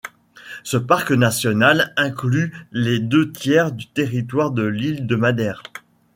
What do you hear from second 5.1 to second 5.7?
Madère.